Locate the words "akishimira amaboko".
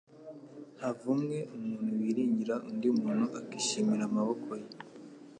3.39-4.49